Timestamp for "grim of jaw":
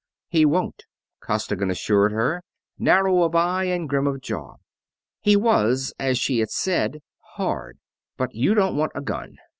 3.87-4.55